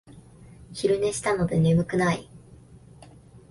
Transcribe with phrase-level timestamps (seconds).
[0.73, 2.27] 昼寝したので眠くない